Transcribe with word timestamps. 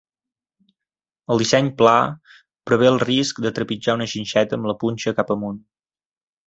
El 1.35 1.41
disseny 1.43 1.69
"pla" 1.81 1.93
prevé 2.71 2.91
el 2.95 2.99
risc 3.07 3.43
de 3.49 3.55
trepitjar 3.61 3.99
una 4.01 4.11
xinxeta 4.17 4.61
amb 4.61 4.73
la 4.73 4.81
punxa 4.85 5.19
cap 5.21 5.37
amunt. 5.41 5.67